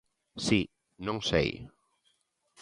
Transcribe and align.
Si, 0.45 0.59
non 1.05 1.17
sei. 1.29 1.51